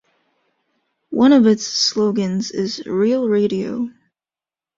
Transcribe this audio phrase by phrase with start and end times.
[1.11, 3.91] One of its slogans is Real Radio.